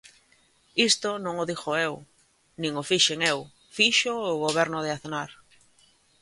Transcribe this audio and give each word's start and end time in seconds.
Isto 0.89 1.09
non 1.25 1.35
o 1.41 1.47
digo 1.51 1.71
eu, 1.87 1.93
nin 2.61 2.73
o 2.81 2.87
fixen 2.91 3.19
eu, 3.33 3.39
fíxoo 3.75 4.21
o 4.33 4.39
Goberno 4.45 4.79
de 4.85 4.91
Aznar. 4.95 5.31